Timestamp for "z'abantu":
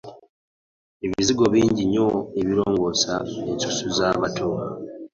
3.97-4.47